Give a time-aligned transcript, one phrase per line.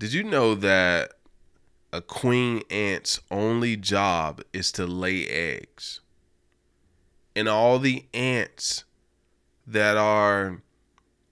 [0.00, 1.12] Did you know that
[1.92, 6.00] a queen ant's only job is to lay eggs?
[7.36, 8.84] And all the ants
[9.66, 10.62] that are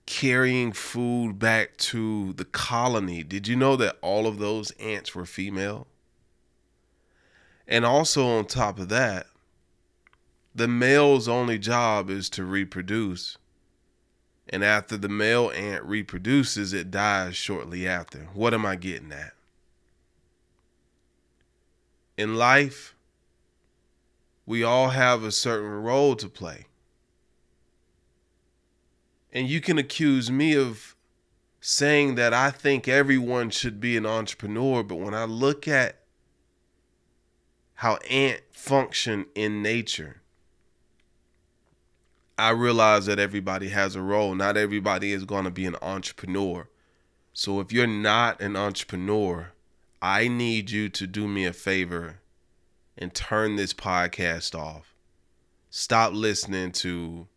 [0.05, 5.25] carrying food back to the colony, did you know that all of those ants were
[5.25, 5.87] female?
[7.67, 9.25] And also, on top of that,
[10.53, 13.35] the male's only job is to reproduce
[14.49, 18.27] and after the male ant reproduces, it dies shortly after.
[18.33, 19.33] What am I getting at?
[22.17, 22.95] In life,
[24.45, 26.65] we all have a certain role to play.
[29.31, 30.95] And you can accuse me of
[31.61, 35.97] saying that I think everyone should be an entrepreneur, but when I look at
[37.75, 40.18] how ants function in nature,
[42.39, 44.33] I realize that everybody has a role.
[44.33, 46.69] Not everybody is going to be an entrepreneur.
[47.33, 49.51] So if you're not an entrepreneur,
[50.01, 52.19] I need you to do me a favor
[52.97, 54.95] and turn this podcast off.
[55.69, 57.27] Stop listening to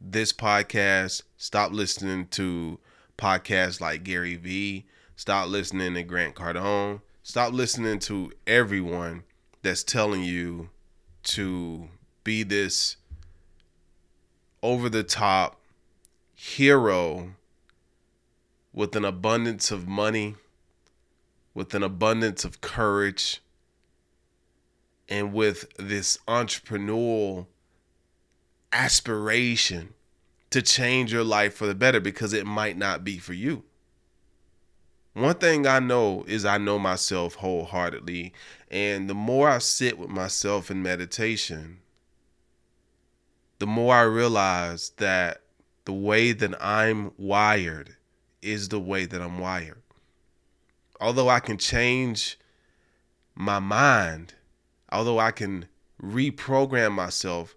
[0.00, 1.22] this podcast.
[1.36, 2.78] Stop listening to
[3.18, 4.86] podcasts like Gary Vee.
[5.16, 7.00] Stop listening to Grant Cardone.
[7.22, 9.24] Stop listening to everyone
[9.62, 10.70] that's telling you
[11.24, 11.88] to
[12.24, 12.96] be this
[14.62, 15.60] over the top
[16.34, 17.34] hero
[18.72, 20.36] with an abundance of money,
[21.54, 23.42] with an abundance of courage,
[25.08, 27.46] and with this entrepreneurial
[28.72, 29.94] aspiration
[30.50, 33.64] to change your life for the better because it might not be for you.
[35.12, 38.32] One thing I know is I know myself wholeheartedly.
[38.70, 41.80] And the more I sit with myself in meditation,
[43.60, 45.42] the more I realize that
[45.84, 47.96] the way that I'm wired
[48.40, 49.82] is the way that I'm wired.
[50.98, 52.38] Although I can change
[53.34, 54.34] my mind,
[54.90, 55.66] although I can
[56.02, 57.54] reprogram myself,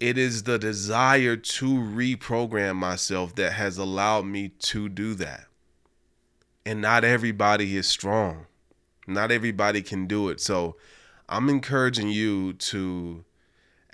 [0.00, 5.46] it is the desire to reprogram myself that has allowed me to do that.
[6.64, 8.46] And not everybody is strong.
[9.06, 10.40] Not everybody can do it.
[10.40, 10.76] So
[11.28, 13.24] I'm encouraging you to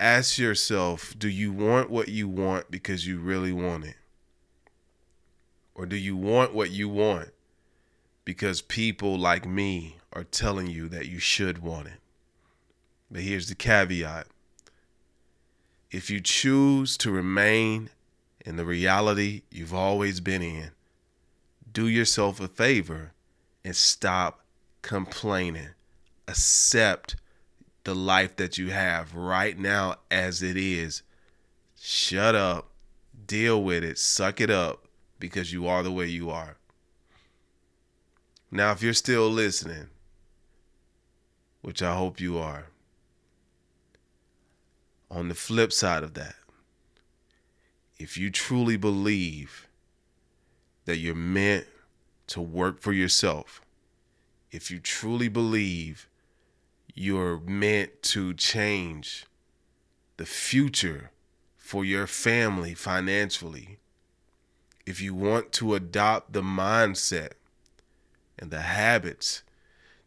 [0.02, 3.96] ask yourself do you want what you want because you really want it?
[5.74, 7.30] Or do you want what you want
[8.24, 12.00] because people like me are telling you that you should want it?
[13.10, 14.26] But here's the caveat
[15.90, 17.90] if you choose to remain
[18.44, 20.70] in the reality you've always been in,
[21.70, 23.12] do yourself a favor
[23.64, 24.40] and stop
[24.80, 25.68] complaining.
[26.26, 27.16] Accept
[27.84, 31.02] the life that you have right now as it is.
[31.80, 32.70] Shut up,
[33.26, 34.86] deal with it, suck it up
[35.18, 36.56] because you are the way you are.
[38.50, 39.88] Now, if you're still listening,
[41.62, 42.66] which I hope you are,
[45.10, 46.34] on the flip side of that,
[47.98, 49.68] if you truly believe
[50.84, 51.66] that you're meant
[52.28, 53.62] to work for yourself,
[54.50, 56.08] if you truly believe
[56.94, 59.26] you're meant to change
[60.16, 61.10] the future
[61.56, 63.78] for your family financially.
[64.84, 67.32] If you want to adopt the mindset
[68.38, 69.42] and the habits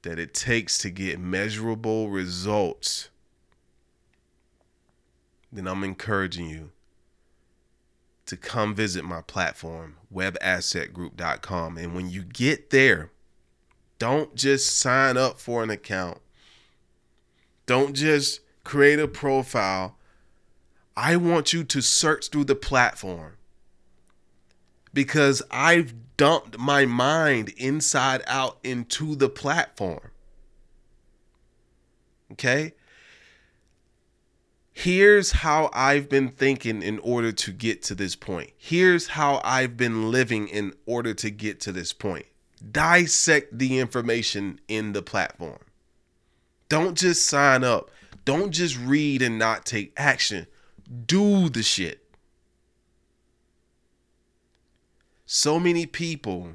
[0.03, 3.09] that it takes to get measurable results,
[5.51, 6.71] then I'm encouraging you
[8.25, 11.77] to come visit my platform, webassetgroup.com.
[11.77, 13.11] And when you get there,
[13.97, 16.19] don't just sign up for an account
[17.65, 19.97] don't just create a profile.
[20.97, 23.37] I want you to search through the platform
[24.93, 30.11] because I've dumped my mind inside out into the platform.
[32.31, 32.73] Okay?
[34.71, 38.51] Here's how I've been thinking in order to get to this point.
[38.57, 42.25] Here's how I've been living in order to get to this point.
[42.71, 45.59] Dissect the information in the platform.
[46.69, 47.91] Don't just sign up.
[48.25, 50.47] Don't just read and not take action.
[51.05, 52.01] Do the shit.
[55.25, 56.53] So many people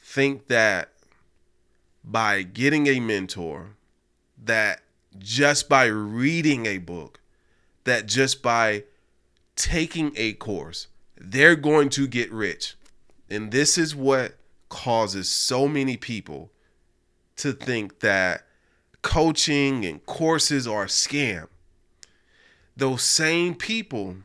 [0.00, 0.92] think that
[2.04, 3.76] by getting a mentor,
[4.42, 4.82] that
[5.18, 7.20] just by reading a book,
[7.84, 8.84] that just by
[9.54, 12.76] taking a course, they're going to get rich.
[13.28, 14.36] And this is what
[14.68, 16.50] causes so many people
[17.36, 18.46] to think that
[19.06, 21.46] coaching and courses are a scam.
[22.76, 24.16] Those same people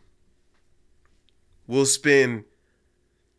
[1.67, 2.45] will spend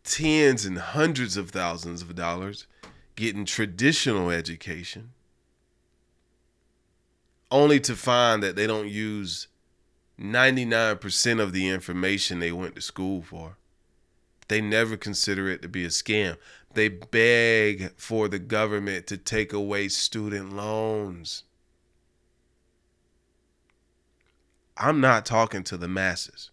[0.04, 2.68] tens and hundreds of thousands of dollars
[3.16, 5.10] getting traditional education,
[7.50, 9.48] only to find that they don't use
[10.20, 13.56] 99% of the information they went to school for.
[14.48, 16.36] They never consider it to be a scam.
[16.74, 21.44] They beg for the government to take away student loans.
[24.76, 26.50] I'm not talking to the masses.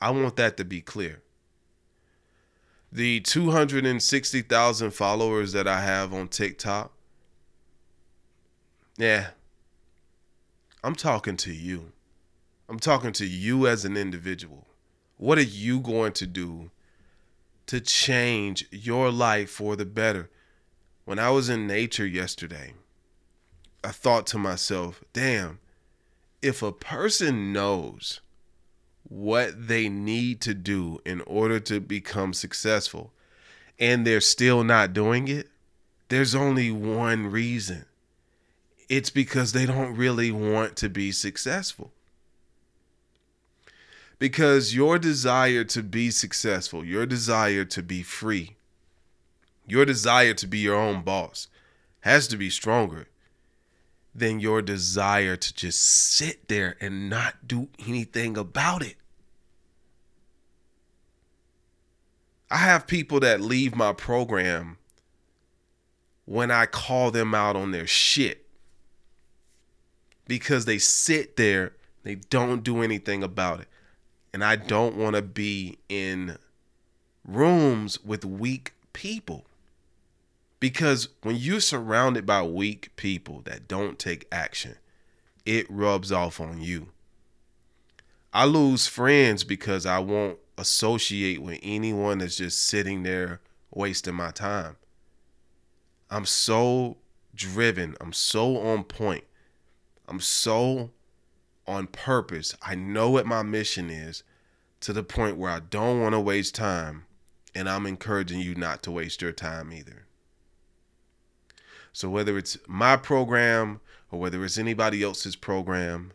[0.00, 1.22] I want that to be clear.
[2.92, 6.92] The 260,000 followers that I have on TikTok,
[8.96, 9.28] yeah,
[10.82, 11.92] I'm talking to you.
[12.68, 14.66] I'm talking to you as an individual.
[15.18, 16.70] What are you going to do
[17.66, 20.30] to change your life for the better?
[21.04, 22.74] When I was in nature yesterday,
[23.84, 25.60] I thought to myself, damn,
[26.42, 28.20] if a person knows
[29.04, 33.12] what they need to do in order to become successful
[33.78, 35.48] and they're still not doing it,
[36.08, 37.84] there's only one reason.
[38.88, 41.92] It's because they don't really want to be successful
[44.18, 48.56] because your desire to be successful, your desire to be free,
[49.66, 51.48] your desire to be your own boss
[52.00, 53.08] has to be stronger
[54.14, 58.96] than your desire to just sit there and not do anything about it.
[62.50, 64.78] I have people that leave my program
[66.24, 68.46] when I call them out on their shit
[70.26, 71.74] because they sit there,
[72.04, 73.68] they don't do anything about it
[74.32, 76.38] and I don't want to be in
[77.24, 79.46] rooms with weak people.
[80.58, 84.76] Because when you're surrounded by weak people that don't take action,
[85.44, 86.88] it rubs off on you.
[88.32, 93.40] I lose friends because I won't associate with anyone that's just sitting there
[93.70, 94.76] wasting my time.
[96.10, 96.96] I'm so
[97.34, 97.96] driven.
[98.00, 99.24] I'm so on point.
[100.08, 100.90] I'm so
[101.66, 102.56] on purpose.
[102.62, 104.22] I know what my mission is
[104.80, 107.04] to the point where I don't want to waste time.
[107.54, 110.04] And I'm encouraging you not to waste your time either.
[111.92, 113.80] So, whether it's my program
[114.10, 116.12] or whether it's anybody else's program,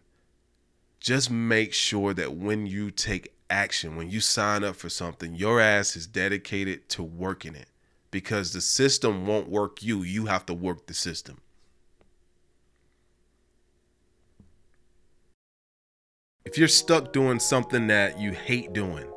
[0.99, 5.59] just make sure that when you take action, when you sign up for something, your
[5.59, 7.67] ass is dedicated to working it
[8.11, 10.03] because the system won't work you.
[10.03, 11.41] You have to work the system.
[16.51, 19.07] If you're stuck doing something that you hate doing,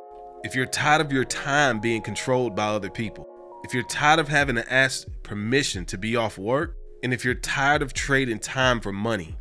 [0.45, 3.27] if you're tired of your time being controlled by other people,
[3.65, 7.35] if you're tired of having to ask permission to be off work, and if you're
[7.35, 9.35] tired of trading time for money,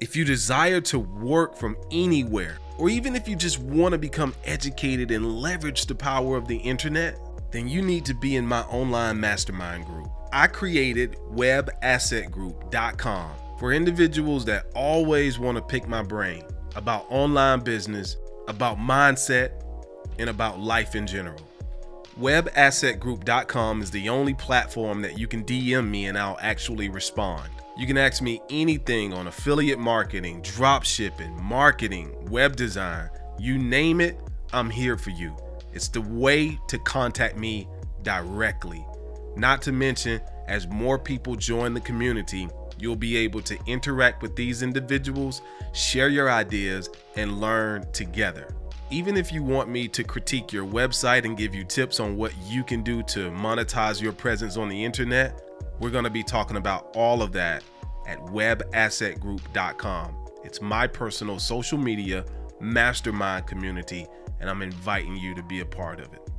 [0.00, 4.34] if you desire to work from anywhere, or even if you just want to become
[4.46, 7.18] educated and leverage the power of the internet,
[7.52, 10.08] then you need to be in my online mastermind group.
[10.32, 16.42] I created webassetgroup.com for individuals that always want to pick my brain
[16.74, 18.16] about online business,
[18.48, 19.52] about mindset,
[20.18, 21.40] and about life in general.
[22.20, 27.50] WebAssetGroup.com is the only platform that you can DM me and I'll actually respond.
[27.76, 34.00] You can ask me anything on affiliate marketing, drop shipping, marketing, web design, you name
[34.00, 34.16] it,
[34.52, 35.36] I'm here for you.
[35.72, 37.68] It's the way to contact me
[38.02, 38.86] directly.
[39.36, 44.36] Not to mention, as more people join the community, You'll be able to interact with
[44.36, 48.54] these individuals, share your ideas, and learn together.
[48.90, 52.32] Even if you want me to critique your website and give you tips on what
[52.46, 55.40] you can do to monetize your presence on the internet,
[55.80, 57.64] we're going to be talking about all of that
[58.06, 60.16] at webassetgroup.com.
[60.44, 62.24] It's my personal social media
[62.60, 64.06] mastermind community,
[64.40, 66.30] and I'm inviting you to be a part of it.